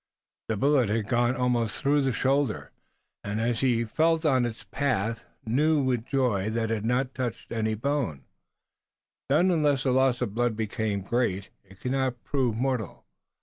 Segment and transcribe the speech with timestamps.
[0.47, 2.71] The bullet had gone almost through the shoulder,
[3.23, 7.51] and as he felt of its path he knew with joy that it had touched
[7.51, 8.23] no bone.
[9.29, 13.05] Then, unless the loss of blood became great, it could not prove mortal.